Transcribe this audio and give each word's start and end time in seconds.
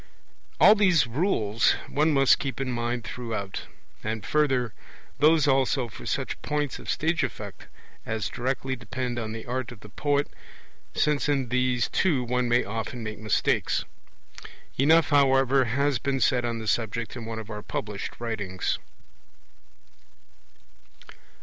All 0.59 0.73
these 0.73 1.05
rules 1.05 1.73
one 1.87 2.11
must 2.11 2.39
keep 2.39 2.59
in 2.59 2.71
mind 2.71 3.03
throughout, 3.03 3.67
and 4.03 4.25
further, 4.25 4.73
those 5.19 5.47
also 5.47 5.87
for 5.89 6.07
such 6.07 6.41
points 6.41 6.79
of 6.79 6.89
stage 6.89 7.21
effect 7.23 7.67
as 8.03 8.27
directly 8.27 8.75
depend 8.75 9.19
on 9.19 9.31
the 9.31 9.45
art 9.45 9.71
of 9.71 9.81
the 9.81 9.89
poet, 9.89 10.27
since 10.95 11.29
in 11.29 11.49
these 11.49 11.87
too 11.87 12.23
one 12.23 12.49
may 12.49 12.63
often 12.63 13.03
make 13.03 13.19
mistakes. 13.19 13.85
Enough, 14.75 15.09
however, 15.09 15.65
has 15.65 15.99
been 15.99 16.19
said 16.19 16.45
on 16.45 16.57
the 16.57 16.65
subject 16.67 17.15
in 17.15 17.25
one 17.25 17.37
of 17.37 17.51
our 17.51 17.61
published 17.61 18.15
writings. 18.19 18.79